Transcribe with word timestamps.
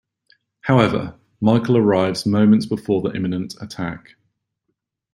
However, 0.61 1.19
Michael 1.41 1.77
arrives 1.77 2.25
moments 2.25 2.65
before 2.65 3.03
the 3.03 3.11
imminent 3.13 3.53
attack. 3.61 4.15